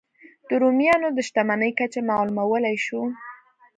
[0.49, 3.01] د رومیانو د شتمنۍ کچه معلومولای شو.